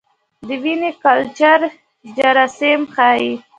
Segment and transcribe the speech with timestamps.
[0.47, 1.59] د وینې کلچر
[2.15, 3.33] جراثیم ښيي.